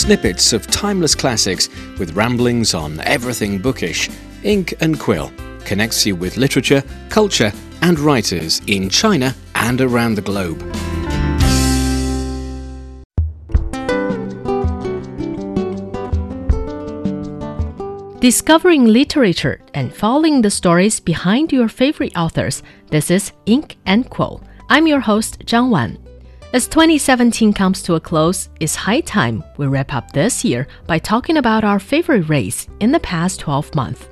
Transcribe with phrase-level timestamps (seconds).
[0.00, 4.08] snippets of timeless classics with ramblings on everything bookish,
[4.42, 5.30] Ink and Quill
[5.66, 7.52] connects you with literature, culture,
[7.82, 10.58] and writers in China and around the globe.
[18.20, 22.62] Discovering literature and following the stories behind your favorite authors.
[22.88, 24.42] This is Ink and Quill.
[24.70, 25.98] I'm your host, Zhang Wan.
[26.52, 30.98] As 2017 comes to a close, it's high time we wrap up this year by
[30.98, 34.08] talking about our favorite race in the past 12 months.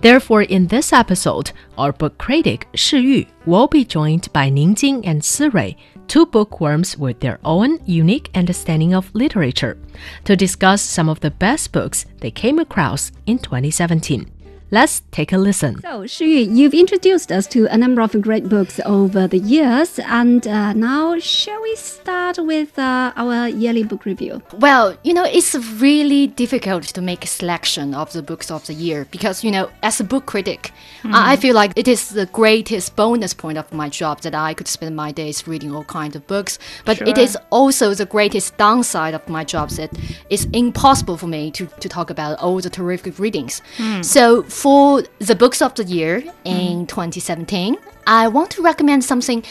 [0.00, 5.06] Therefore, in this episode, our book critic Shi Yu will be joined by Ning Jing
[5.06, 5.74] and Si Rui,
[6.08, 9.78] two bookworms with their own unique understanding of literature,
[10.24, 14.35] to discuss some of the best books they came across in 2017.
[14.72, 15.80] Let's take a listen.
[15.80, 20.44] So, Shi you've introduced us to a number of great books over the years, and
[20.44, 24.42] uh, now shall we start with uh, our yearly book review?
[24.54, 28.74] Well, you know, it's really difficult to make a selection of the books of the
[28.74, 30.72] year because, you know, as a book critic,
[31.04, 31.12] mm.
[31.14, 34.66] I feel like it is the greatest bonus point of my job that I could
[34.66, 36.58] spend my days reading all kinds of books.
[36.84, 37.06] But sure.
[37.06, 39.92] it is also the greatest downside of my job that
[40.28, 43.62] it's impossible for me to, to talk about all the terrific readings.
[43.76, 44.04] Mm.
[44.04, 46.88] So, for the books of the year in mm.
[46.88, 47.76] 2017,
[48.06, 49.42] I want to recommend something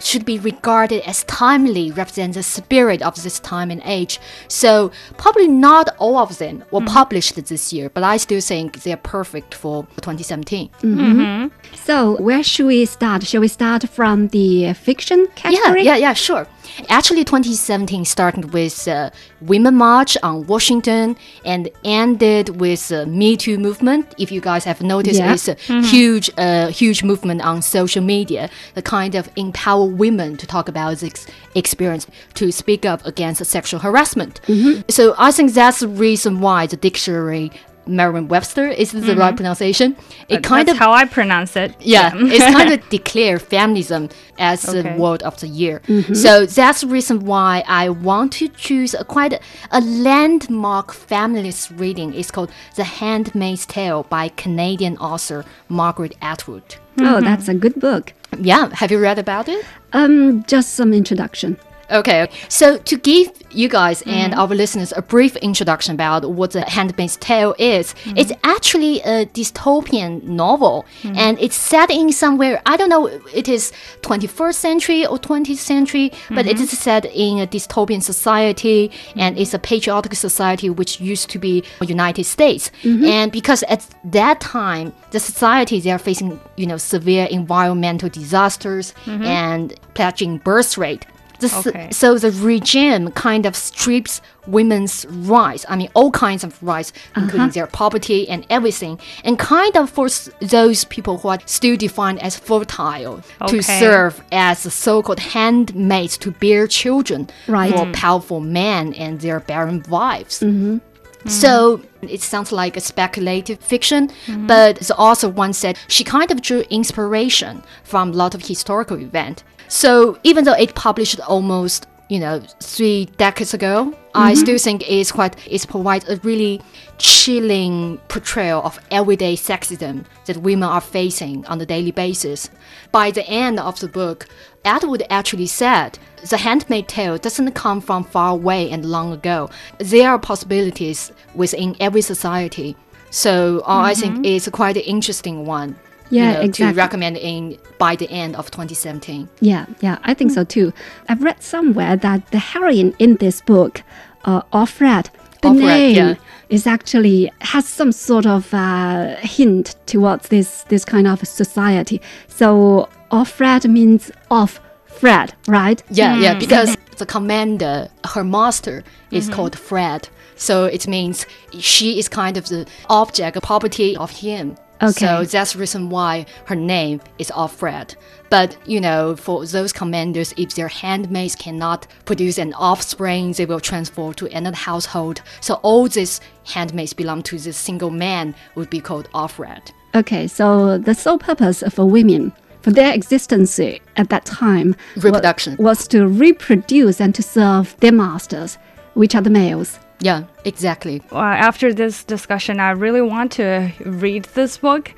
[0.00, 4.20] should be regarded as timely, represents the spirit of this time and age.
[4.48, 7.00] So probably not all of them were mm -hmm.
[7.00, 10.70] published this year, but I still think they're perfect for 2017.
[10.82, 11.12] Mm -hmm.
[11.12, 11.50] Mm -hmm.
[11.86, 13.20] So where should we start?
[13.28, 15.82] Shall we start from the fiction category?
[15.84, 16.46] Yeah, yeah, yeah, sure.
[16.88, 23.36] Actually, 2017 started with uh, Women March on Washington and ended with the uh, Me
[23.36, 24.14] Too movement.
[24.18, 25.32] If you guys have noticed, yeah.
[25.32, 25.84] it's a mm -hmm.
[25.94, 30.98] huge, uh, huge movement on social media, the kind of empower women to talk about
[30.98, 34.40] this experience, to speak up against sexual harassment.
[34.48, 34.82] Mm -hmm.
[34.88, 37.50] So I think that's the reason why the dictionary
[37.86, 39.18] Merriam-Webster is the mm -hmm.
[39.18, 39.96] right pronunciation.
[40.28, 41.70] It kind of how I pronounce it.
[41.80, 42.34] Yeah, yeah.
[42.34, 44.82] it's kind of declare feminism as okay.
[44.82, 45.80] the word of the year.
[45.88, 46.14] Mm -hmm.
[46.14, 51.70] So that's the reason why I want to choose a quite a, a landmark feminist
[51.78, 52.14] reading.
[52.14, 56.68] It's called The Handmaid's Tale by Canadian author Margaret Atwood.
[56.96, 57.14] Mm -hmm.
[57.14, 58.12] Oh, that's a good book.
[58.42, 59.64] Yeah, have you read about it?
[59.92, 61.56] Um, just some introduction.
[61.90, 64.24] Okay, so to give you guys mm -hmm.
[64.24, 68.20] and our listeners a brief introduction about what The Handmaid's Tale is, mm -hmm.
[68.20, 71.28] it's actually a dystopian novel, mm -hmm.
[71.28, 76.10] and it's set in somewhere I don't know, it is 21st century or 20th century,
[76.28, 76.62] but it mm-hmm.
[76.62, 81.62] is set in a dystopian society, and it's a patriotic society which used to be
[81.94, 83.04] United States, mm-hmm.
[83.04, 83.80] and because at
[84.12, 89.24] that time the society they are facing you know severe environmental disasters mm-hmm.
[89.24, 91.06] and pledging birth rate
[91.42, 91.90] Okay.
[91.90, 95.64] So the regime kind of strips women's rights.
[95.68, 97.52] I mean, all kinds of rights, including uh -huh.
[97.52, 102.36] their property and everything, and kind of force those people who are still defined as
[102.36, 103.56] fertile okay.
[103.56, 107.74] to serve as so-called handmaids to bear children right.
[107.74, 107.92] for mm.
[107.92, 110.40] powerful men and their barren wives.
[110.42, 110.80] Mm -hmm.
[111.26, 114.46] So it sounds like a speculative fiction, mm -hmm.
[114.46, 118.98] but the author once said she kind of drew inspiration from a lot of historical
[118.98, 124.30] events so even though it published almost you know three decades ago, mm -hmm.
[124.30, 126.60] I still think it's quite it provides a really
[126.98, 132.50] chilling portrayal of everyday sexism that women are facing on a daily basis.
[132.92, 134.26] By the end of the book,
[134.64, 135.98] Atwood actually said
[136.30, 139.50] the handmaid tale doesn't come from far away and long ago.
[139.78, 142.76] There are possibilities within every society.
[143.10, 143.90] So uh, mm -hmm.
[143.90, 144.36] I think mm-hmm.
[144.36, 145.74] it's quite an interesting one
[146.14, 146.74] yeah, you know, exactly.
[146.74, 149.28] to recommend in by the end of 2017.
[149.40, 150.72] Yeah, yeah, I think so too.
[151.08, 153.82] I've read somewhere that the heroine in this book,
[154.24, 155.10] uh, Offred,
[155.42, 156.14] the Offred, name yeah.
[156.48, 162.00] is actually has some sort of uh, hint towards this this kind of society.
[162.28, 165.82] So Offred means off Fred, right?
[165.90, 166.22] Yeah, mm.
[166.22, 169.36] yeah, because the commander, her master, is mm -hmm.
[169.36, 170.08] called Fred.
[170.36, 171.26] So it means
[171.60, 174.56] she is kind of the object, property of him.
[174.84, 175.06] Okay.
[175.06, 177.96] So that's the reason why her name is Offred.
[178.30, 183.60] But you know, for those commanders, if their handmaids cannot produce an offspring, they will
[183.60, 185.22] transfer to another household.
[185.40, 189.72] So all these handmaids belong to this single man would be called Offred.
[189.94, 192.32] Okay, so the sole purpose of a women
[192.62, 197.92] for their existence at that time reproduction was, was to reproduce and to serve their
[197.92, 198.58] masters,
[198.94, 199.78] which are the males.
[200.00, 201.00] Yeah, exactly.
[201.10, 204.92] Well, after this discussion, I really want to read this book,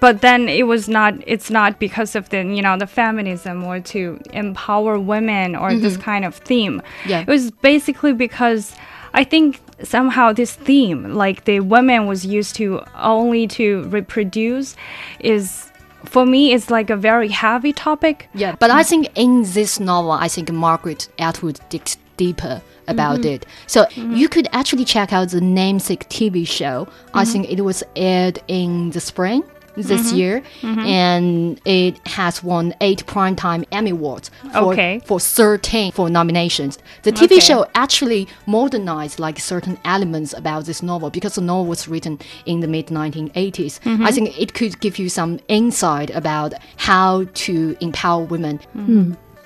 [0.00, 1.14] but then it was not.
[1.26, 5.76] It's not because of the you know the feminism or to empower women or mm
[5.76, 5.82] -hmm.
[5.82, 6.12] this mm-hmm.
[6.12, 6.82] kind of theme.
[7.06, 8.74] Yeah, it was basically because
[9.14, 14.76] I think somehow this theme, like the woman was used to only to reproduce,
[15.20, 15.70] is
[16.04, 18.28] for me it's like a very heavy topic.
[18.34, 22.60] Yeah, but I think in this novel, I think Margaret Atwood digs deeper
[22.90, 23.34] about mm-hmm.
[23.34, 23.46] it.
[23.66, 24.14] So mm-hmm.
[24.14, 26.88] you could actually check out the namesake TV show.
[27.14, 27.32] I mm-hmm.
[27.32, 29.42] think it was aired in the spring
[29.76, 35.00] this year, and it has won eight primetime Emmy Awards for, Okay.
[35.04, 36.78] for 13 for nominations.
[37.02, 37.40] The TV Okay.
[37.40, 42.60] show actually modernized like certain elements about this novel because the novel was written in
[42.60, 43.80] the mid 1980s.
[44.04, 48.60] I think it could give you some insight about how to empower women.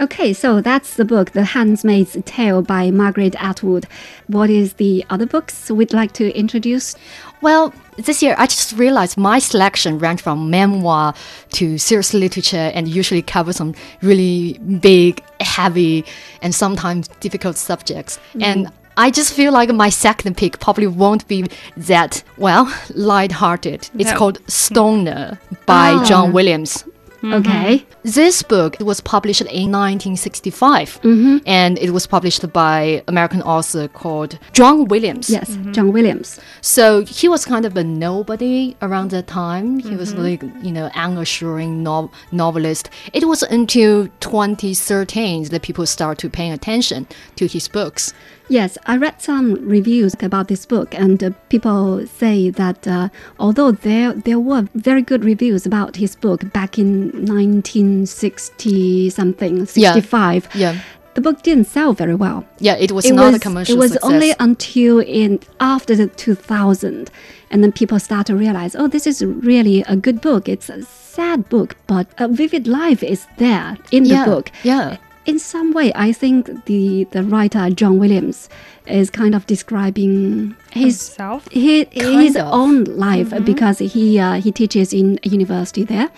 [0.01, 3.87] Okay, so that's the book, The Handmaid's Tale by Margaret Atwood.
[4.27, 6.97] What is the other books we'd like to introduce?
[7.43, 11.15] Well, this year I just realized my selection ran from memoir
[11.53, 16.05] to serious literature and usually cover some really big, heavy,
[16.43, 18.19] and sometimes difficult subjects.
[18.41, 23.91] And I just feel like my second pick probably won't be that, well, light-hearted.
[23.97, 24.17] It's No.
[24.17, 26.05] called Stoner by Ah.
[26.05, 26.85] John Williams.
[27.25, 27.49] Mm-hmm.
[27.49, 27.87] Okay.
[28.03, 31.39] This book was published in 1965 mm-hmm.
[31.47, 35.31] and it was published by American author called John Williams.
[35.31, 35.73] Yes, mm-hmm.
[35.73, 36.39] John Williams.
[36.61, 39.79] So he was kind of a nobody around that time.
[39.79, 42.91] He was like, you know, unassuring no- novelist.
[43.15, 47.07] It was until 2013 that people start to paying attention
[47.37, 48.13] to his books.
[48.49, 53.09] Yes, I read some reviews about this book, and uh, people say that uh,
[53.39, 59.95] although there there were very good reviews about his book back in 1960 something, Yeah.
[59.95, 60.77] 65, Yeah.
[61.15, 62.45] the book didn't sell very well.
[62.61, 64.11] Yeah, it was it not was, a commercial It was success.
[64.13, 67.11] only until in after the 2000,
[67.51, 70.49] and then people start to realize, oh, this is really a good book.
[70.49, 74.25] It's a sad book, but a vivid life is there in yeah.
[74.25, 74.51] the book.
[74.65, 74.97] Yeah.
[75.27, 78.49] In some way, I think the the writer John Williams
[78.87, 81.49] is kind of describing his Himself?
[81.51, 82.53] his, his of.
[82.53, 86.11] own life because he uh, he teaches in a university there.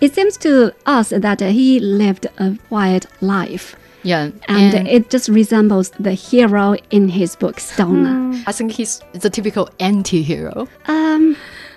[0.00, 3.76] It seems to us that uh, he lived a quiet life.
[4.02, 4.30] Yeah.
[4.48, 8.32] And, it just resembles the hero in his book Stoner.
[8.46, 10.68] I think he's the typical anti-hero.
[10.86, 11.36] Um,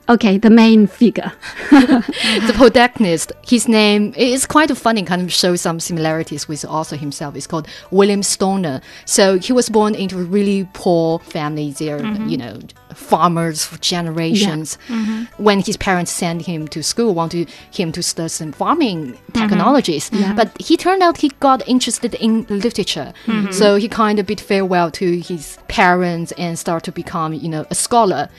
[0.10, 1.32] okay, the main figure.
[1.72, 6.96] the protagonist, his name is quite funny, kind of shows some similarities with the author
[6.96, 7.36] himself.
[7.36, 8.82] It's called William Stoner.
[9.06, 11.72] So he was born into a really poor family.
[11.72, 12.30] They're, mm-hmm.
[12.30, 12.60] you know,
[12.94, 14.78] farmers for generations.
[14.88, 15.44] Mm-hmm.
[15.44, 19.40] When his parents sent him to school, wanted him to study some farming mm-hmm.
[19.40, 20.10] technologies.
[20.36, 23.14] But he turned out he got interested in literature.
[23.26, 23.52] Mm-hmm.
[23.52, 27.66] So he kind of bid farewell to his parents and start to become, you know,
[27.70, 28.30] a scholar.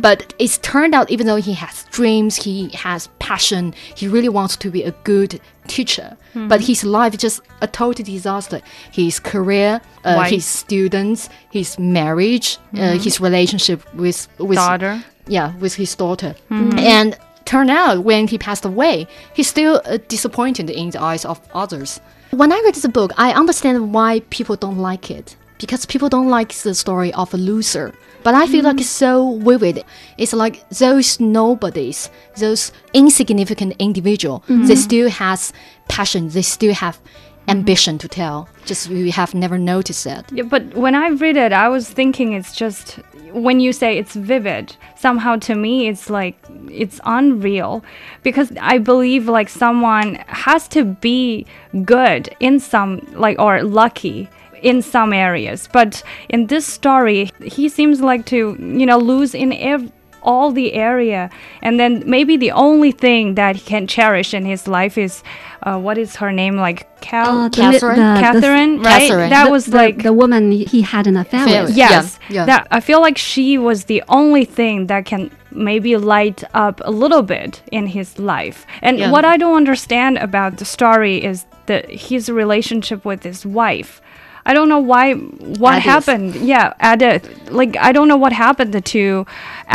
[0.00, 4.56] But it's turned out, even though he has dreams, he has passion, he really wants
[4.56, 6.16] to be a good teacher.
[6.34, 8.60] But his life is just a total disaster.
[8.92, 15.02] His career, uh, his students, his marriage, uh, his relationship with with Daughter.
[15.26, 16.34] yeah, with his daughter.
[16.50, 21.38] And turned out when he passed away, he's still uh, disappointed in the eyes of
[21.54, 22.00] others.
[22.30, 25.36] When I read the book, I understand why people don't like it.
[25.58, 27.92] Because people don't like the story of a loser.
[28.22, 29.84] But I feel like it's so vivid.
[30.16, 34.74] It's like those nobodies, those insignificant individual, they mm-hmm.
[34.74, 35.52] still has
[35.88, 37.00] passion, they still have
[37.48, 38.48] ambition to tell.
[38.66, 40.30] Just we have never noticed that.
[40.32, 42.98] Yeah, but when I read it, I was thinking it's just
[43.32, 46.36] when you say it's vivid, somehow to me it's like
[46.70, 47.84] it's unreal
[48.22, 51.46] because I believe like someone has to be
[51.84, 54.28] good in some like or lucky
[54.62, 59.52] in some areas, but in this story he seems like to you know lose in
[59.52, 59.90] ev-
[60.22, 61.30] all the area
[61.62, 65.22] and then maybe the only thing that he can cherish in his life is
[65.62, 67.96] uh, what is her name like Cal Uh, the Catherine?
[67.96, 69.08] the- the- Catherine, right?
[69.08, 69.30] Catherine.
[69.30, 71.70] That the- was the- like the woman he had an affair Affair with.
[71.70, 71.78] with.
[71.78, 72.18] yes.
[72.28, 72.44] Yeah, yeah.
[72.46, 76.90] That I feel like she was the only thing that can maybe light up a
[76.90, 78.66] little bit in his life.
[78.82, 79.10] And Yeah.
[79.12, 84.00] what I don't understand about the story is that his relationship with his wife.
[84.48, 85.84] I don't know why what Edith.
[85.84, 86.34] happened.
[86.36, 87.24] Yeah, Edith.
[87.50, 89.26] Like I don't know what happened to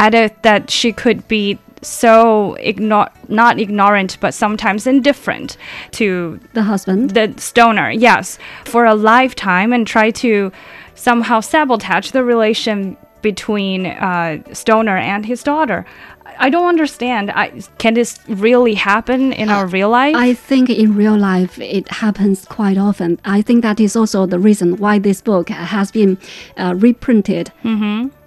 [0.07, 5.57] Edith that she could be so ignore not ignorant but sometimes indifferent
[5.91, 7.11] to The husband.
[7.11, 10.51] the stoner, yes, for a lifetime and try to
[10.95, 15.85] somehow sabotage the relation between uh, stoner and his daughter.
[16.39, 17.31] I don't understand.
[17.31, 20.15] I, can this really happen in our real life?
[20.15, 23.19] I think in real life it happens quite often.
[23.25, 26.17] I think that is also the reason why this book has been
[26.57, 27.51] uh, reprinted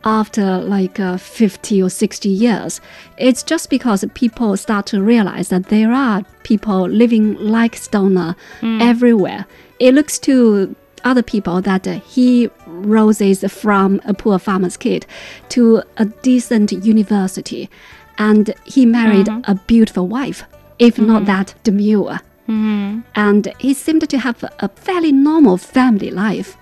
[0.04, 2.80] after like uh, 50 or 60 years.
[3.18, 9.46] It's just because people start to realize that there are people living like Stoner everywhere.
[9.80, 10.74] It looks to
[11.06, 15.06] other people that he roses from a poor farmer's kid
[15.48, 17.70] to a decent university,
[18.18, 19.50] and he married mm-hmm.
[19.50, 20.44] a beautiful wife,
[20.78, 21.26] if not mm-hmm.
[21.26, 22.20] that demure.
[22.48, 23.00] Mm-hmm.
[23.16, 26.56] And he seemed to have a fairly normal family life.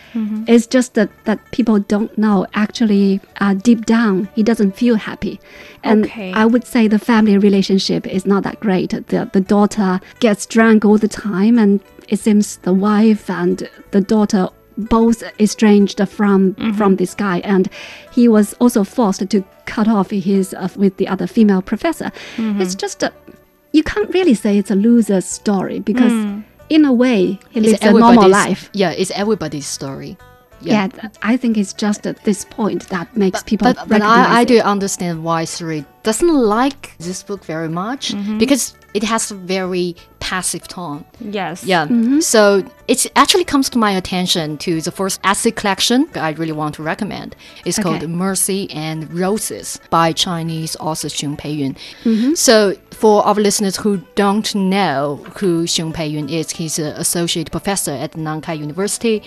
[0.48, 2.46] It's just that, that people don't know.
[2.54, 5.40] Actually, uh, deep down, he doesn't feel happy.
[5.82, 6.32] And Okay.
[6.32, 8.90] I would say the family relationship is not that great.
[8.90, 11.80] The, the daughter gets drunk all the time, and
[12.14, 16.72] it seems the wife and the daughter both estranged from mm-hmm.
[16.78, 17.38] from this guy.
[17.40, 17.68] And
[18.12, 22.10] he was also forced to cut off his uh, with the other female professor.
[22.36, 22.60] Mm-hmm.
[22.62, 23.12] It's just a
[23.72, 26.44] you can't really say it's a loser's story because mm.
[26.68, 28.70] in a way he lives a normal life.
[28.72, 30.16] Yeah, it's everybody's story.
[30.60, 34.40] yeah, th- i think it's just at this point that makes people But, but I,
[34.40, 38.38] I do understand why Suri doesn't like this book very much Mm-hmm.
[38.38, 41.04] because it has a very passive tone.
[41.20, 41.64] Yes.
[41.64, 41.84] Yeah.
[41.86, 42.20] Mm-hmm.
[42.20, 46.76] So it actually comes to my attention to the first essay collection I really want
[46.76, 47.34] to recommend.
[47.66, 51.76] It's called Mercy and Roses by Chinese author Xiong Peiyun.
[52.04, 52.34] Mm-hmm.
[52.34, 57.90] So for our listeners who don't know who Xiong Peiyun is, he's an associate professor
[57.90, 59.22] at Nankai University,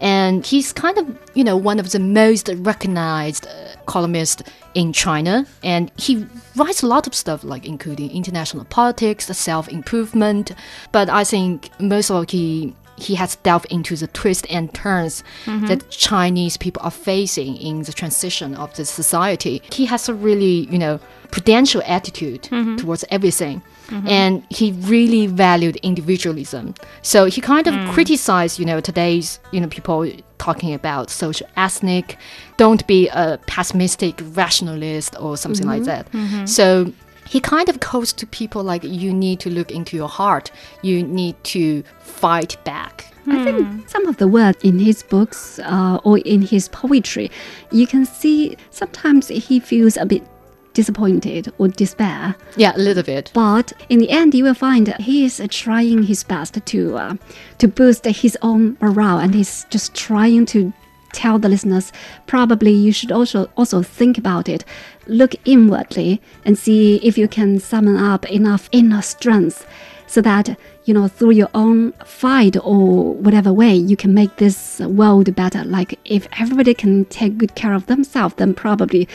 [0.00, 3.50] and he's kind of you know one of the most recognized uh,
[3.86, 4.42] columnists
[4.74, 6.21] in China, and he
[6.56, 10.52] writes a lot of stuff like including international politics, self improvement.
[10.92, 15.24] But I think most of all he he has delved into the twists and turns
[15.44, 15.66] mm-hmm.
[15.66, 19.62] that Chinese people are facing in the transition of the society.
[19.72, 21.00] He has a really, you know,
[21.30, 22.76] prudential attitude mm-hmm.
[22.76, 23.62] towards everything.
[23.92, 24.08] Mm-hmm.
[24.08, 26.74] And he really valued individualism.
[27.02, 27.92] So he kind of mm.
[27.92, 32.16] criticized, you know, today's, you know, people talking about social ethnic,
[32.56, 35.86] don't be a pessimistic rationalist or something like mm-hmm.
[35.86, 36.12] that.
[36.12, 36.46] Mm-hmm.
[36.46, 36.92] So
[37.28, 40.50] he kind of calls to people like you need to look into your heart.
[40.82, 43.12] You need to fight back.
[43.26, 43.80] I think hmm.
[43.86, 47.30] some of the words in his books uh, or in his poetry,
[47.70, 50.26] you can see sometimes he feels a bit
[50.74, 52.34] disappointed or despair.
[52.56, 56.24] yeah a little bit But in the end, you will find he is trying his
[56.24, 57.14] best to uh,
[57.58, 60.72] to boost his own morale, and he's just trying to
[61.12, 61.92] tell the listeners
[62.26, 64.64] probably you should also also think about it,
[65.06, 69.66] look inwardly, and see if you can summon up enough inner strength,
[70.06, 74.80] so that you know through your own fight or whatever way you can make this
[74.80, 75.64] world better.
[75.64, 79.06] Like if everybody can take good care of themselves, then probably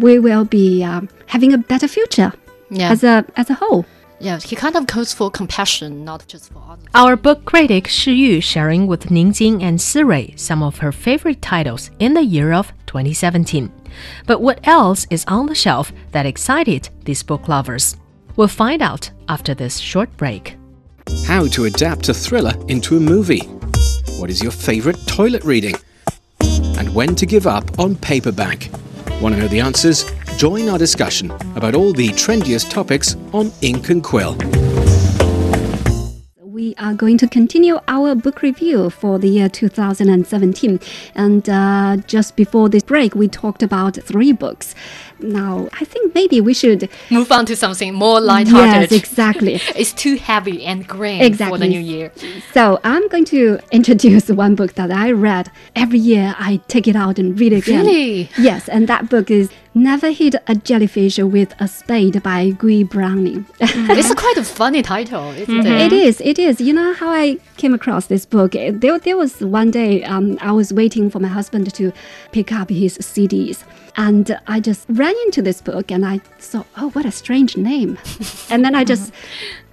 [0.00, 2.32] we will be um, having a better future
[2.70, 3.84] yeah as a as a whole.
[4.20, 8.12] yeah he kind of calls for compassion not just for others Our book critic Shi
[8.12, 12.72] Yu sharing with Ningjing and Sirui some of her favorite titles in the year of
[12.86, 13.70] 2017.
[14.26, 17.96] But what else is on the shelf that excited these book lovers?
[18.36, 20.56] We'll find out after this short break.
[21.26, 23.44] How to adapt a thriller into a movie.
[24.18, 25.76] What is your favourite toilet reading?
[26.78, 28.70] And when to give up on paperback.
[29.20, 30.04] Want to know the answers?
[30.36, 34.36] Join our discussion about all the trendiest topics on Ink and Quill.
[36.42, 40.80] We are going to continue our book review for the year 2017.
[41.14, 44.74] And uh, just before this break, we talked about three books.
[45.20, 46.88] Now, I think maybe we should.
[47.10, 49.54] move on to something more lighthearted Yes, exactly.
[49.76, 52.12] it's too heavy and grim for the new year
[52.52, 55.50] So, I'm going to introduce one book that I read.
[55.74, 57.84] Every year, I take it out and read it again.
[57.86, 58.30] Really?
[58.38, 63.44] Yes, and that book is Never Hit a Jellyfish with a Spade by Guy Browning.
[63.60, 66.20] it's quite a funny title isn't it It is.
[66.22, 66.60] It is.
[66.62, 68.52] You know how I came across this book?
[68.52, 71.92] There, there was one day um, I was waiting for my husband to
[72.32, 73.64] pick up his CDs.
[73.98, 77.98] And I just ran into this book and I thought, oh, what a strange name.
[78.50, 79.12] and then I just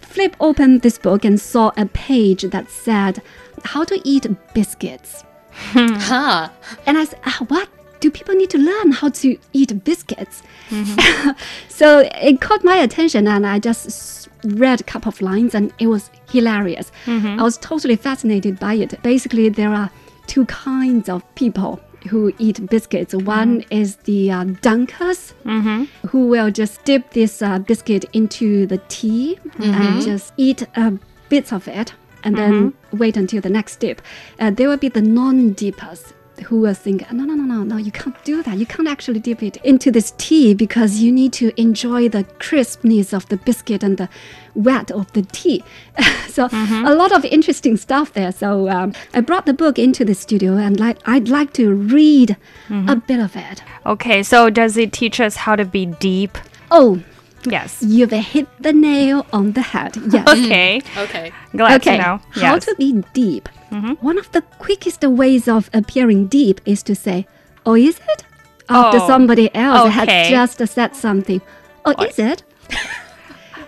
[0.02, 3.22] flipped open this book and saw a page that said,
[3.64, 5.24] how to eat biscuits.
[5.72, 5.94] Hmm.
[5.94, 6.50] huh
[6.86, 7.70] And I said, ah, what?
[8.00, 10.44] Do people need to learn how to eat biscuits?
[10.70, 11.32] Mm-hmm.
[11.70, 15.88] so it caught my attention, and I just read a couple of lines, and it
[15.88, 16.92] was hilarious.
[17.06, 17.40] Mm-hmm.
[17.40, 19.02] I was totally fascinated by it.
[19.04, 19.90] Basically, there are
[20.28, 21.80] two kinds of people
[22.10, 23.14] who eat biscuits.
[23.16, 25.34] One is the uh, dunkers,
[26.10, 30.92] who will just dip this uh, biscuit into the tea and just eat uh,
[31.30, 31.94] bits of it
[32.24, 34.02] and then wait until the next dip.
[34.40, 36.14] Uh, there will be the non-dippers
[36.46, 38.58] who will think, no, no, no, no, no, you can't do that.
[38.58, 43.14] You can't actually dip it into this tea because you need to enjoy the crispness
[43.14, 44.10] of the biscuit and the
[44.56, 45.64] wet of the tea.
[46.28, 48.32] so a lot of interesting stuff there.
[48.32, 52.36] So um, I brought the book into the studio and like I'd like to read
[52.70, 53.64] a bit of it.
[53.86, 56.38] Okay, so does it teach us how to be deep?
[56.72, 57.02] Oh,
[57.46, 57.84] Yes.
[57.84, 59.98] you've hit the nail on the head.
[60.12, 60.24] Yes.
[60.30, 60.82] Okay.
[60.98, 61.98] okay Glad okay.
[61.98, 62.22] to know.
[62.32, 62.66] How Yes.
[62.66, 63.50] to be deep.
[63.74, 64.06] Mm-hmm.
[64.06, 67.26] one of the quickest ways of appearing deep is to say,
[67.66, 68.24] "Oh, is it?"
[68.70, 70.06] After Oh, somebody else okay.
[70.06, 71.42] had just said something.
[71.86, 72.44] Oh, is it?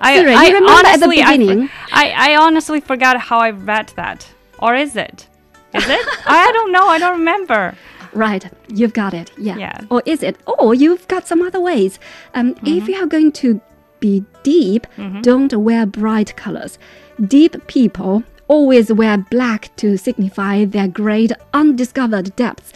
[0.01, 1.69] I, Sarah, I remember at the honestly, I, beginning?
[1.91, 4.27] I, I honestly forgot how I read that.
[4.59, 5.27] Or is it?
[5.73, 6.07] Is it?
[6.25, 6.87] I don't know.
[6.87, 7.75] I don't remember.
[8.13, 9.31] Right, you've got it.
[9.37, 9.57] Yeah.
[9.57, 9.81] Yeah.
[9.89, 10.37] Or is it?
[10.47, 11.99] Or you've got some other ways.
[12.33, 12.89] Um, If mm-hmm.
[12.89, 13.59] you are going to
[13.99, 15.21] be deep, mm-hmm.
[15.21, 16.79] don't wear bright colors.
[17.27, 22.73] Deep people always wear black to signify their great undiscovered depths.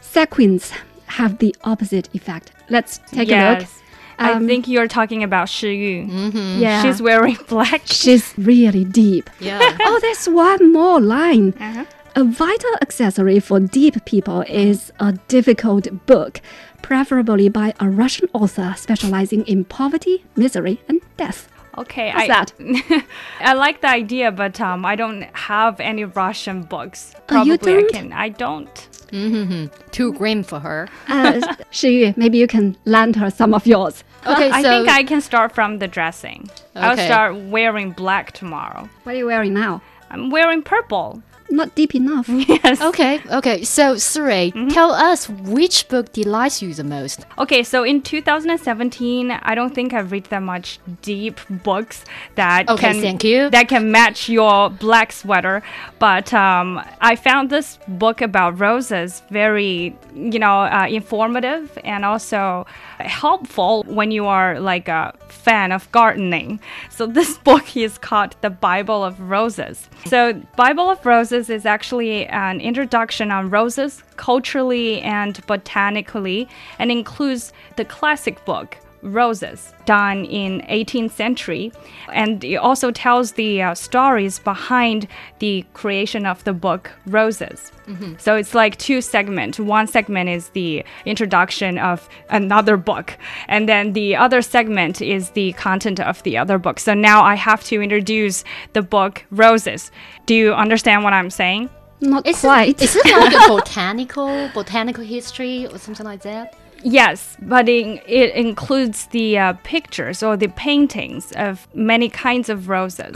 [0.00, 0.72] Sequins
[1.06, 2.52] have the opposite effect.
[2.68, 3.60] Let's take a look.
[3.60, 3.82] yes.
[4.18, 6.30] I Um, think you're talking about Shi Yu.
[6.58, 6.82] Yeah.
[6.82, 7.82] She's wearing black.
[7.84, 9.30] She's really deep.
[9.40, 9.76] Yeah.
[9.80, 11.54] oh, there's one more line.
[11.60, 11.84] Uh-huh.
[12.16, 16.40] A vital accessory for deep people is a difficult book,
[16.82, 21.48] preferably by a Russian author specializing in poverty, misery, and death.
[21.78, 23.04] Okay, What's I, that?
[23.40, 27.14] I like the idea, but um, I don't have any Russian books.
[27.28, 27.92] Oh, you Probably I don't?
[27.92, 28.12] can.
[28.12, 29.68] I don't.
[29.92, 30.88] Too grim for her.
[31.08, 34.04] Uh, Shi Yu, maybe you can lend her some of yours.
[34.26, 36.50] Okay, I so think I can start from the dressing.
[36.74, 38.88] I'll start wearing black tomorrow.
[39.04, 39.80] What are you wearing now?
[40.10, 41.22] I'm wearing purple.
[41.50, 42.28] Not deep enough.
[42.48, 42.80] Yes.
[42.80, 43.62] okay, okay.
[43.64, 47.24] So Suri, tell us which book delights you the most.
[47.38, 52.92] Okay, so in 2017, I don't think I've read that much deep books that Okay,
[52.92, 53.48] can thank you.
[53.50, 55.62] that can match your black sweater.
[55.98, 62.66] But um, I found this book about roses very, you know, uh, informative and also
[62.98, 66.60] helpful when you are like a fan of gardening.
[66.90, 69.88] So this book is called The Bible of Roses.
[70.06, 77.52] So Bible of Roses is actually an introduction on roses culturally and botanically and includes
[77.76, 81.72] the classic book Roses, done in 18th century,
[82.12, 85.06] and it also tells the uh, stories behind
[85.38, 87.72] the creation of the book Roses.
[88.18, 89.58] So it's like two segments.
[89.58, 93.16] One segment is the introduction of another book,
[93.48, 96.80] and then the other segment is the content of the other book.
[96.80, 99.90] So now I have to introduce the book Roses.
[100.26, 101.70] Do you understand what I'm saying?
[102.00, 102.68] Not Is quite.
[102.68, 106.56] it, is it like a botanical botanical history or something like that?
[106.82, 112.68] Yes, but in, it includes the uh, pictures or the paintings of many kinds of
[112.68, 113.12] roses.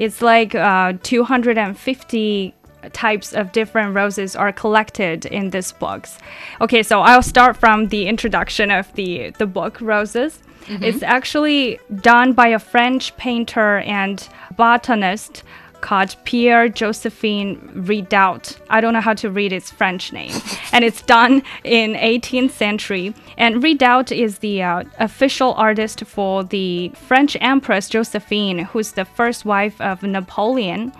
[0.00, 2.54] It's like uh, 250
[2.92, 6.18] types of different roses are collected in this books.
[6.60, 10.40] Okay, so I'll start from the introduction of the, the book, Roses.
[10.68, 15.44] It's actually done by a French painter and botanist
[15.80, 18.58] called Pierre Josephine Redouté.
[18.70, 20.32] I don't know how to read its French name.
[20.72, 23.14] and it's done in 18th century.
[23.36, 29.44] And Redouté is the uh, official artist for the French Empress Josephine, who's the first
[29.44, 30.92] wife of Napoleon.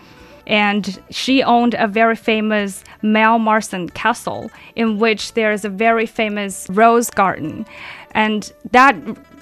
[0.46, 7.10] And she owned a very famous Malmaison castle in which there's a very famous rose
[7.10, 7.66] garden.
[8.12, 8.96] And that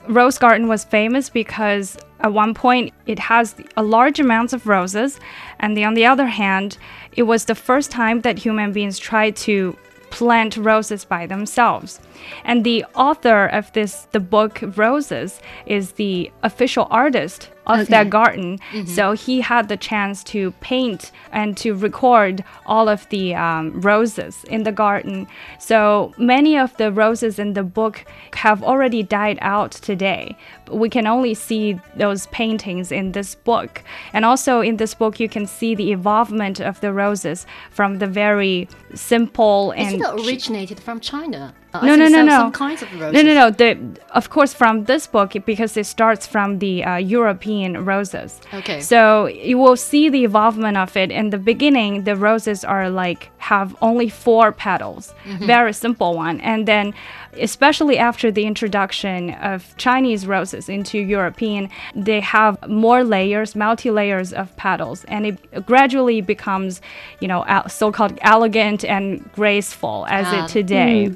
[0.09, 5.21] rose garden was famous because at one point it has a large amounts of roses
[5.61, 6.79] and the, on the other hand
[7.13, 9.77] it was the first time that human beings tried to
[10.11, 12.01] plant roses by themselves.
[12.45, 17.91] And the author of this the book roses is the official artist of Okay.
[17.91, 18.59] that garden.
[18.87, 24.45] So he had the chance to paint and to record all of the um, roses
[24.45, 25.27] in the garden.
[25.59, 30.37] So many of the roses in the book have already died out today.
[30.71, 33.83] We can only see those paintings in this book.
[34.13, 38.07] And also in this book you can see the evolvement of the roses from the
[38.07, 41.55] very simple Is it originated from China?
[41.75, 42.39] I no, no, no, no.
[42.39, 43.15] Some kinds of roses.
[43.15, 43.51] No, no, no.
[43.51, 43.77] The,
[44.11, 48.41] of course, from this book, because it starts from the uh, European roses.
[48.53, 48.81] Okay.
[48.81, 51.11] So you will see the evolvement of it.
[51.11, 55.47] In the beginning, the roses are like have only four petals, Mm-hmm.
[55.47, 56.95] very simple one, and then.
[57.41, 64.33] Especially after the introduction of Chinese roses into European, they have more layers, multi layers
[64.33, 66.81] of petals, and it gradually becomes,
[67.21, 70.45] you know, so-called elegant and graceful as Ah.
[70.45, 71.11] it today.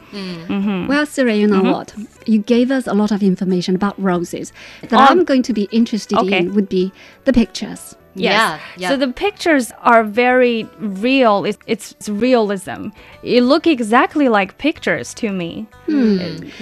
[0.88, 1.70] Well, Siri, you know Mm-hmm.
[1.72, 1.94] what?
[2.26, 4.52] You gave us a lot of information about roses.
[4.88, 6.38] That Um, I'm going to be interested okay.
[6.38, 6.92] in would be
[7.24, 7.96] the pictures.
[8.14, 8.88] Yeah, yeah.
[8.88, 11.44] So the pictures are very real.
[11.44, 12.88] It's, it's realism.
[13.22, 15.66] It look exactly like pictures to me.
[15.86, 16.52] and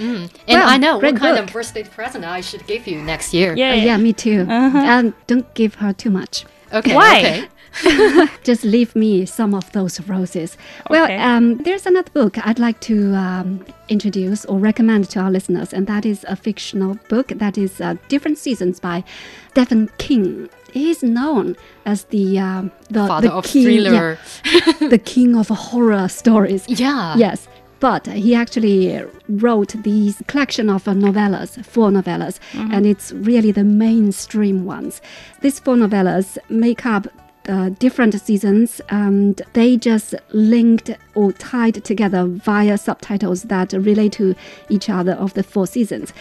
[0.47, 1.47] Well, I know what kind book.
[1.47, 3.55] of birthday present I should give you next year.
[3.55, 3.71] Yeah.
[3.71, 4.45] Uh, yeah, me too.
[4.49, 4.77] Uh-huh.
[4.77, 6.45] And don't give her too much.
[6.73, 6.93] Okay.
[6.95, 7.19] Why?
[7.19, 7.47] Okay.
[8.43, 10.57] Just leave me some of those roses.
[10.89, 11.17] Well, Okay.
[11.17, 15.85] um, there's another book I'd like to um, introduce or recommend to our listeners, and
[15.87, 19.03] that is a fictional book that is uh, Different Seasons by
[19.51, 20.49] Stephen King.
[20.77, 24.17] He's known as the um, the, Father the of king, thriller.
[24.45, 26.63] yeah, the king of horror stories.
[26.67, 27.15] Yeah.
[27.17, 27.47] Yes.
[27.79, 33.63] But he actually wrote these collection of uh, novellas, four novellas, and it's really the
[33.63, 34.99] mainstream ones.
[35.41, 37.05] These four novellas make up
[37.47, 44.35] uh, different seasons, and they just linked or tied together via subtitles that relate to
[44.69, 46.13] each other of the four seasons.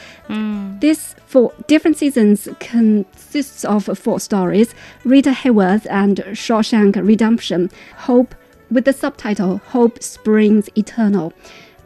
[0.81, 8.35] This four different seasons consists of four stories: Rita Hayworth and Shawshank Redemption, Hope,
[8.71, 11.33] with the subtitle Hope Springs Eternal.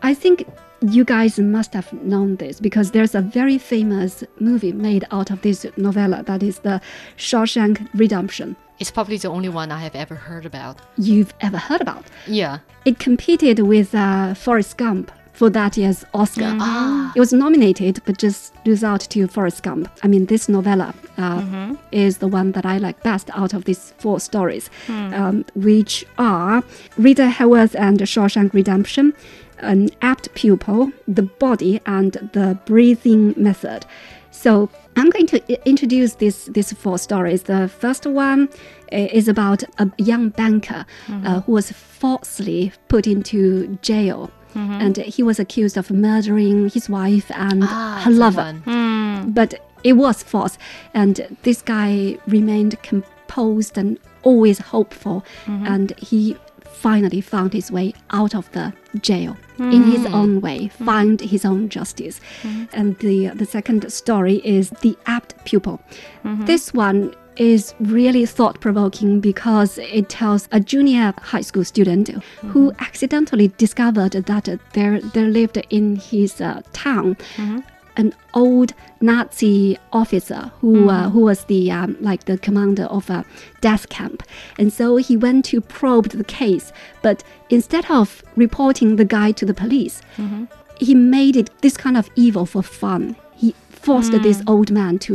[0.03, 0.47] I think
[0.81, 5.43] you guys must have known this because there's a very famous movie made out of
[5.43, 6.81] this novella that is the
[7.19, 8.57] Shawshank Redemption.
[8.81, 10.79] It's probably the only one I have ever heard about.
[10.97, 12.07] You've ever heard about?
[12.27, 12.61] Yeah.
[12.87, 16.57] It competed with uh, Forrest Gump for that year's Oscar.
[16.59, 17.13] Ah.
[17.15, 19.91] It was nominated, but just lose out to Forrest Gump.
[20.03, 23.93] I mean, this novella uh, is the one that I like best out of these
[23.99, 26.63] four stories, um, which are
[26.97, 29.13] Rita Hayworth and Shawshank Redemption,
[29.59, 33.85] an apt pupil, the body, and the breathing method.
[34.31, 37.43] So I'm going to introduce these these four stories.
[37.45, 38.49] The first one
[38.93, 44.31] uh, is about a young banker uh, who was falsely put into jail.
[44.55, 49.33] And he was accused of murdering his wife and Ah, her lover one.
[49.33, 50.59] but it was false.
[50.93, 55.23] And this guy remained composed and always hopeful.
[55.47, 56.37] And he
[56.73, 60.15] finally found his way out of the jail in his hmm.
[60.15, 60.85] own way, hmm.
[60.85, 62.21] find his own justice.
[62.43, 62.65] Hmm.
[62.73, 65.81] And the the second story is the apt pupil.
[66.47, 72.09] This one is really thought provoking because it tells a junior high school student
[72.53, 77.17] who accidentally discovered that there there lived in his uh, town
[78.01, 83.25] an old Nazi officer who uh, who was the um, like the commander of a
[83.61, 84.23] death camp,
[84.59, 86.67] and so he went to probe the case.
[87.03, 89.97] But instead of reporting the guy to the police,
[90.87, 93.17] he made it this kind of evil for fun.
[93.43, 93.55] He
[93.87, 95.15] forced this old man to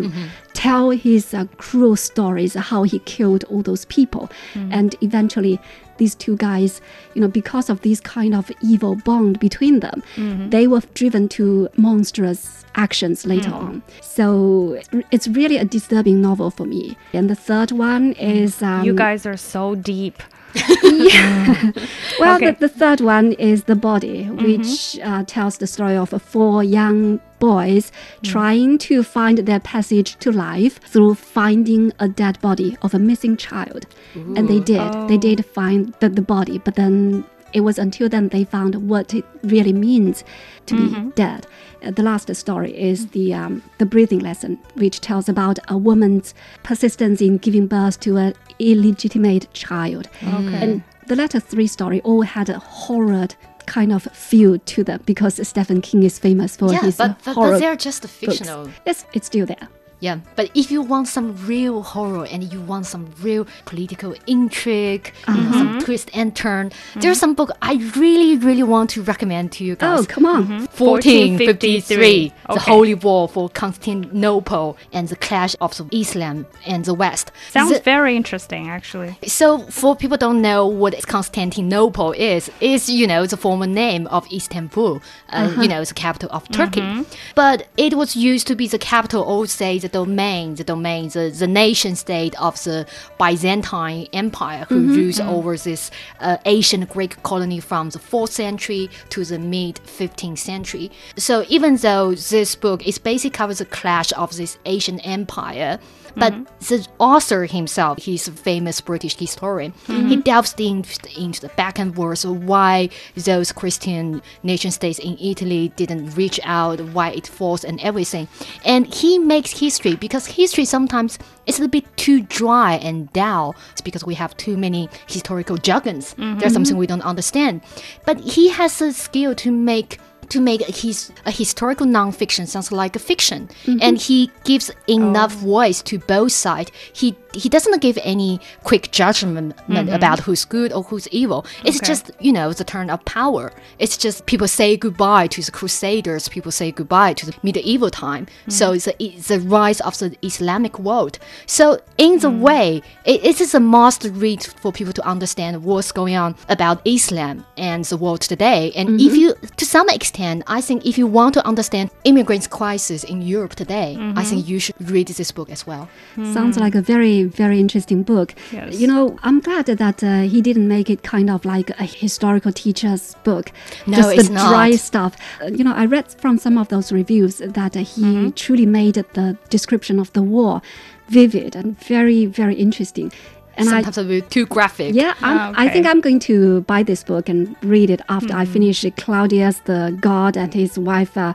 [0.54, 4.24] tell his uh, cruel stories how he killed all those people,
[4.72, 5.60] and eventually
[5.98, 6.82] these two guys,
[7.14, 10.04] you know, because of this kind of evil bond between them,
[10.50, 13.82] they were driven to monstrous actions later on.
[14.02, 14.82] So
[15.12, 16.98] it's really a disturbing novel for me.
[17.14, 20.22] And the third one is um, you guys are so deep.
[20.84, 21.72] yeah.
[22.20, 22.52] well, Okay.
[22.52, 27.20] the, the third one is The Body, which uh, tells the story of four young
[27.40, 27.92] boys
[28.24, 33.36] trying to find their passage to life through finding a dead body of a missing
[33.38, 33.86] child.
[34.16, 34.92] And they did.
[35.10, 39.14] They did find the, the body, but then it was until then they found what
[39.14, 40.24] it really means
[40.66, 41.48] to be dead.
[41.84, 46.34] Uh, the last story is the um, the breathing lesson, which tells about a woman's
[46.64, 50.10] persistence in giving birth to an illegitimate child.
[50.24, 50.56] Okay.
[50.62, 53.28] And the latter three story all had a horror
[53.68, 57.34] kind of feel to them because Stephen King is famous for Yeah, his but, but,
[57.34, 58.14] horror but they're just books.
[58.14, 58.70] fictional.
[58.86, 59.68] It's, it's still there.
[60.00, 65.14] Yeah, but if you want some real horror and you want some real political intrigue,
[65.28, 65.54] you know, Uh-huh.
[65.54, 65.80] some mm-hmm.
[65.80, 67.00] twist and turn, mm-hmm.
[67.00, 70.00] there's some book I really, really want to recommend to you oh, guys.
[70.00, 70.44] Oh, come on.
[70.44, 70.66] Mm-hmm.
[70.84, 77.32] 1453, the Holy War for Constantinople and the clash of the Islam and the West.
[77.52, 79.18] Sounds The- very interesting, actually.
[79.26, 84.28] so, for people don't know what Constantinople is, is you know the former name of
[84.32, 85.66] Istanbul, uh, you uh-huh.
[85.68, 87.06] know, the capital of Turkey.
[87.36, 91.30] But it was used to be the capital, or say the domain, the domain, the,
[91.30, 92.88] the nation state of the
[93.20, 99.24] Byzantine Empire, who rules over this uh, ancient Greek colony from the fourth century to
[99.24, 100.92] the mid 15th century.
[101.18, 105.80] So, even though this book is basically covers the clash of this ancient empire.
[106.16, 106.44] But mm-hmm.
[106.60, 110.22] the author himself, he's a famous British historian, he mm-hmm.
[110.22, 110.86] delves in,
[111.18, 116.40] into the back and forth of why those Christian nation states in Italy didn't reach
[116.44, 118.28] out, why it falls and everything.
[118.64, 123.56] And he makes history because history sometimes is a bit too dry and dull.
[123.72, 126.14] It's because we have too many historical jargons.
[126.14, 126.50] There's mm-hmm.
[126.50, 127.62] something we don't understand.
[128.06, 130.00] But he has a skill to make
[130.30, 133.80] to make his a historical nonfiction sounds like a fiction, mm-hmm.
[133.82, 135.48] and he gives enough oh.
[135.48, 136.72] voice to both sides.
[136.94, 139.94] He he doesn't give any quick judgment mm-hmm.
[139.94, 141.46] about who's good or who's evil.
[141.64, 141.88] It's Okay.
[141.88, 143.52] just you know the turn of power.
[143.80, 146.30] It's just people say goodbye to the Crusaders.
[146.30, 148.28] People say goodbye to the medieval time.
[148.48, 148.76] So mm-hmm.
[148.76, 151.20] it's, a, it's the rise of the Islamic world.
[151.46, 152.40] So in the mm.
[152.40, 156.82] way, it, it is a must read for people to understand what's going on about
[156.86, 158.72] Islam and the world today.
[158.76, 163.04] And if you, to some extent, I think if you want to understand immigrants' crisis
[163.04, 165.88] in Europe today, I think you should read this book as well.
[166.34, 168.34] Sounds like a very, very interesting book.
[168.52, 168.80] Yes.
[168.80, 172.52] You know, I'm glad that uh, he didn't make it kind of like a historical
[172.52, 173.52] teacher's book.
[173.88, 175.16] No, just it's the dry stuff.
[175.42, 178.30] Uh, you know, I read from some of those reviews that uh, he Mm-hmm.
[178.32, 180.62] truly made the description of the war
[181.10, 183.12] vivid and very, very interesting.
[183.58, 184.94] And I, Sometimes a bit too graphic.
[184.94, 185.86] yeah, I'm, Ah, I think.
[185.88, 190.36] I'm going to buy this book and read it after I finish Claudius the God
[190.38, 191.34] and his wife, uh,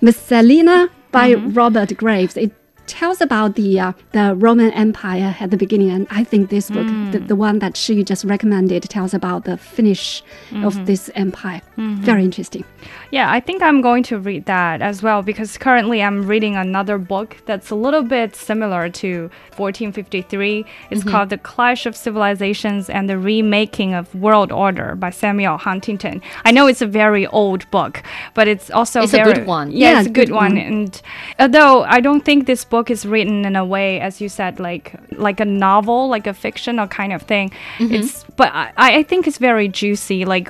[0.00, 2.36] Messalina by Robert Graves.
[2.36, 2.52] It
[2.90, 6.86] tells about the uh, the Roman Empire at the beginning, and I think this book,
[7.12, 7.28] the, mm.
[7.28, 10.22] the one that she just recommended, tells about the finish
[10.66, 10.84] of mm-hmm.
[10.84, 11.62] this empire.
[11.78, 12.02] Mm-hmm.
[12.02, 12.64] Very interesting.
[13.10, 16.96] Yeah, I think I'm going to read that as well because currently I'm reading another
[16.98, 20.64] book that's a little bit similar to 1453.
[20.90, 21.10] It's mm-hmm.
[21.10, 26.22] called The Clash of Civilizations and the Remaking of World Order by Samuel Huntington.
[26.44, 28.02] I know it's a very old book,
[28.34, 29.70] but it's also It's a good one.
[29.70, 30.54] Yeah, Yeah, it's a good, good one.
[30.54, 30.58] one.
[30.58, 31.02] And
[31.38, 34.94] although I don't think this book is written in a way, as you said, like
[35.12, 39.38] like a novel, like a fictional kind of thing, it's but I, I think it's
[39.38, 40.24] very juicy.
[40.24, 40.48] Like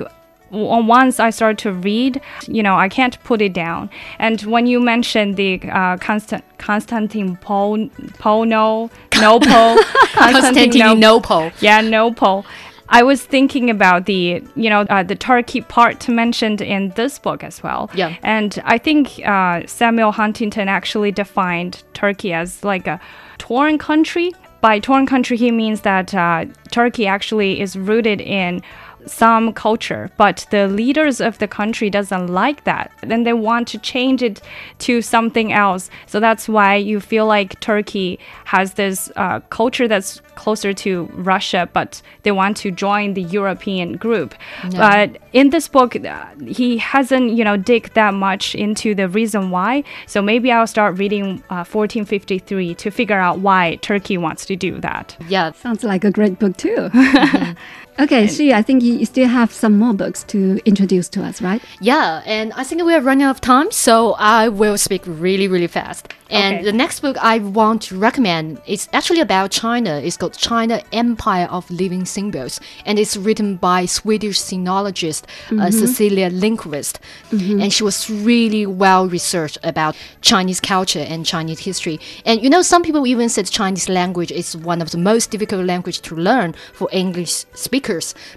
[0.51, 3.89] once I start to read, you know, I can't put it down.
[4.19, 7.77] And when you mentioned the uh, Constant Constantine Pol
[8.19, 9.77] Pono Nopo
[10.13, 11.51] Constantinople.
[11.59, 12.45] yeah, Nople.
[12.91, 17.41] I was thinking about the, you know, uh, the Turkey part mentioned in this book
[17.43, 17.89] as well.
[17.93, 18.15] Yeah.
[18.21, 22.99] And I think uh, Samuel Huntington actually defined Turkey as like a
[23.37, 24.33] torn country.
[24.59, 28.61] By torn country, he means that uh, Turkey actually is rooted in
[29.05, 32.91] some culture, but the leaders of the country doesn't like that.
[33.01, 34.41] Then they want to change it
[34.79, 35.89] to something else.
[36.07, 41.69] So that's why you feel like Turkey has this uh, culture that's closer to Russia,
[41.73, 44.33] but they want to join the European group.
[44.71, 49.51] But in this book, uh, he hasn't, you know, dig that much into the reason
[49.51, 49.83] why.
[50.07, 54.79] So maybe I'll start reading uh, 1453 to figure out why Turkey wants to do
[54.79, 55.15] that.
[55.27, 55.51] Yeah.
[55.51, 56.89] Sounds like a great book too.
[57.99, 61.61] okay, Shi, I think you still have some more books to introduce to us, right?
[61.81, 65.47] Yeah, and I think we are running out of time, so I will speak really,
[65.47, 66.07] really fast.
[66.29, 66.63] And Okay.
[66.63, 69.99] the next book I want to recommend is actually about China.
[70.01, 75.23] It's called China Empire of Living Symbols, and it's written by Swedish sinologist
[75.59, 76.99] uh, Cecilia Lindqvist.
[77.31, 81.99] And she was really well researched about Chinese culture and Chinese history.
[82.25, 85.65] And you know, some people even said Chinese language is one of the most difficult
[85.65, 87.80] language to learn for English speakers.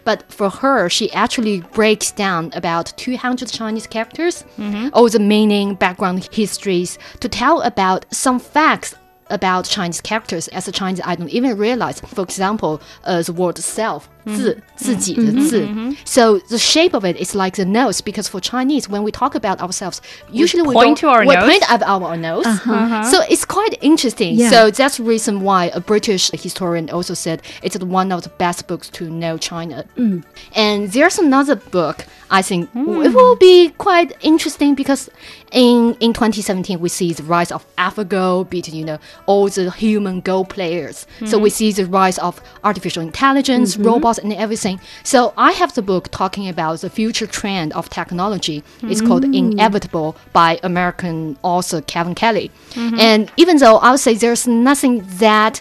[0.05, 4.45] But for her, she actually breaks down about 200 Chinese characters,
[4.93, 8.95] all the meaning, background, histories, to tell about some facts
[9.31, 12.01] about Chinese characters as a Chinese I don't even realize.
[12.01, 14.09] For example, uh, the word self.
[14.26, 15.68] 自自己的自
[16.06, 19.34] So the shape of it is like the nose because for Chinese, when we talk
[19.36, 21.46] about ourselves, usually we, point don't- to our we nose.
[21.50, 22.46] point at our nose.
[23.12, 24.36] So it's quite interesting.
[24.36, 24.50] Yeah.
[24.50, 28.68] So that's the reason why a British historian also said it's one of the best
[28.68, 29.86] books to know China.
[30.56, 35.10] And there's another book I think it will be quite interesting because
[35.52, 40.22] in in 2017 we see the rise of AlphaGo beating you know all the human
[40.22, 41.08] Go players.
[41.26, 44.81] So we see the rise of artificial intelligence, robots, and everything.
[45.03, 48.63] So I have the book talking about the future trend of technology.
[48.83, 49.37] It's called mm.
[49.37, 52.51] Inevitable by American author Kevin Kelly.
[52.71, 53.01] Mm-hmm.
[53.01, 55.61] And even though I would say there's nothing that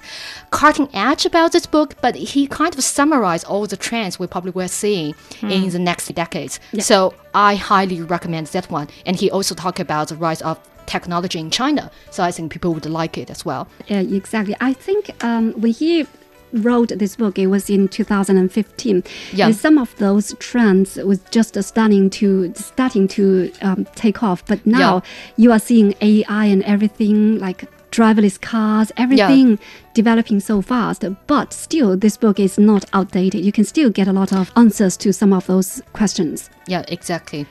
[0.52, 4.52] cutting edge about this book, but he kind of summarized all the trends we probably
[4.52, 5.50] will see hmm.
[5.50, 6.60] in the next decades.
[6.80, 8.88] So I highly recommend that one.
[9.06, 11.90] And he also talked about the rise of technology in China.
[12.12, 13.68] So I think people would like it as well.
[13.88, 14.56] Yeah, exactly.
[14.62, 16.06] I think um, when he
[16.54, 19.04] wrote this book, it was in 2015.
[19.34, 19.48] Yeah.
[19.48, 24.46] And some of those trends was just starting to starting to um, take off.
[24.46, 25.04] But now
[25.38, 29.60] you are seeing AI and everything like driverless cars, everything
[29.94, 31.06] developing so fast.
[31.28, 33.46] But still, this book is not outdated.
[33.46, 36.50] You can still get a lot of answers to some of those questions.
[36.68, 37.46] Yeah, exactly.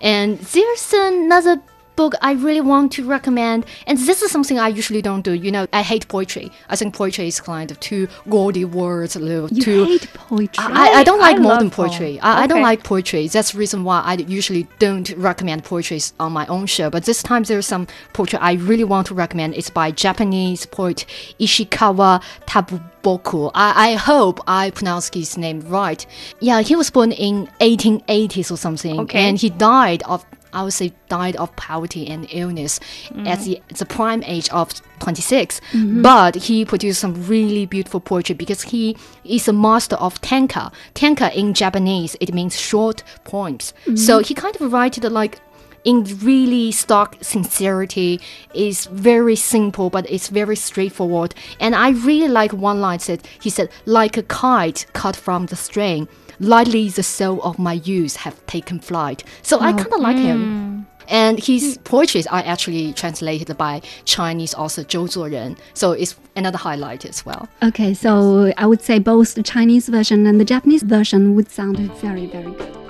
[0.00, 1.60] And there's another
[1.96, 5.32] book I really want to recommend, and this is something I usually don't do.
[5.32, 6.50] You know, I hate poetry.
[6.68, 9.84] I think poetry is kind of too gaudy words, a little You too.
[9.84, 10.64] hate poetry.
[10.66, 12.18] I, I don't I like modern poetry.
[12.20, 13.28] I, I don't like poetry.
[13.28, 16.90] That's the reason why I usually don't recommend poetry on my own show.
[16.90, 19.54] But this time there's some poetry I really want to recommend.
[19.54, 21.06] It's by Japanese poet
[21.40, 23.50] Ishikawa Takuboku.
[23.54, 26.04] I, I hope I pronounced his name right.
[26.40, 29.18] Yeah, he was born in 1880s or something, Okay.
[29.28, 32.80] and he died of I would say died of poverty and illness
[33.26, 35.60] at the, the prime age of 26.
[35.60, 36.02] Mm-hmm.
[36.02, 40.72] But he produced some really beautiful poetry because he is a master of tanka.
[40.94, 43.74] Tanka in Japanese, it means short poems.
[43.82, 43.96] Mm-hmm.
[43.96, 45.40] So he kind of wrote it like
[45.84, 48.18] in really stark sincerity
[48.54, 53.50] is very simple but it's very straightforward and i really like one line said he
[53.50, 56.08] said like a kite cut from the string
[56.44, 60.16] lightly the soul of my youth have taken flight so i oh, kind of like
[60.16, 60.84] him mm.
[61.08, 61.84] and his mm.
[61.84, 67.46] poetries are actually translated by Chinese author Zhou Zuoren, so it's another highlight as well.
[67.62, 71.78] Okay, so I would say both the Chinese version and the Japanese version would sound
[72.00, 72.84] very, very good.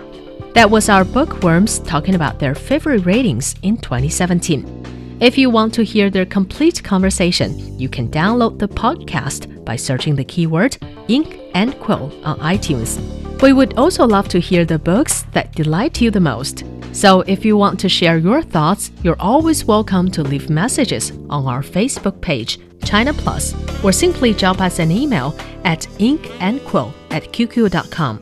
[0.55, 5.19] That was our bookworms talking about their favorite ratings in 2017.
[5.21, 10.15] If you want to hear their complete conversation, you can download the podcast by searching
[10.15, 10.77] the keyword
[11.09, 13.01] ink and quill on iTunes.
[13.43, 16.65] We would also love to hear the books that delight you the most.
[16.93, 21.47] So if you want to share your thoughts, you're always welcome to leave messages on
[21.47, 28.19] our Facebook page, China Plus, or simply drop us an email at inkandquill at qq.com.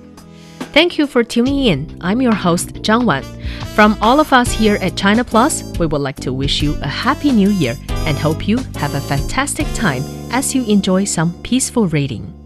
[0.72, 1.98] Thank you for tuning in.
[2.00, 3.22] I'm your host, Zhang Wan.
[3.74, 6.88] From all of us here at China Plus, we would like to wish you a
[6.88, 11.88] happy new year and hope you have a fantastic time as you enjoy some peaceful
[11.88, 12.41] reading.